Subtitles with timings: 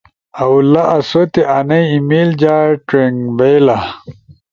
[0.37, 2.55] ۔او لا آسوتے انئی ای میل جا
[2.87, 3.77] ڇوئنگ بئیلا۔